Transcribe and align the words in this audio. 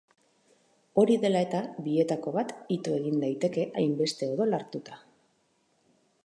Hori 1.01 1.17
dela 1.25 1.43
eta, 1.47 1.59
bietako 1.87 2.33
bat 2.37 2.55
ito 2.77 2.97
egin 3.01 3.21
daiteke 3.25 3.67
hainbeste 3.83 4.31
odol 4.37 4.59
hartuta. 4.61 4.99